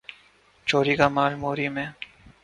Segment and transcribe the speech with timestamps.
[0.67, 1.85] چوری کا مال موری میں